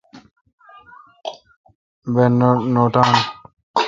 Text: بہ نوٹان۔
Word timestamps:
بہ 2.13 2.23
نوٹان۔ 2.73 3.09